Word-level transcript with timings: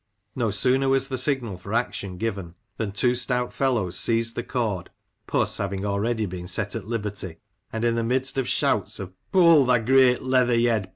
No 0.35 0.49
sooner 0.49 0.89
was 0.89 1.09
the 1.09 1.17
signal 1.19 1.57
for 1.57 1.75
action 1.75 2.17
given, 2.17 2.55
than 2.77 2.91
two 2.91 3.13
stout 3.13 3.53
fellows 3.53 3.99
seized 3.99 4.33
the 4.35 4.41
cord 4.41 4.89
(puss 5.27 5.57
having 5.59 5.85
already 5.85 6.25
been 6.25 6.47
set 6.47 6.75
at 6.75 6.87
liberty), 6.87 7.35
and 7.71 7.83
in 7.85 7.93
the 7.93 8.03
midst 8.03 8.39
of 8.39 8.47
shouts 8.47 8.99
of" 8.99 9.13
Pull, 9.31 9.63
thou 9.65 9.77
greyt 9.77 10.23
leather 10.23 10.57
yed 10.57 10.89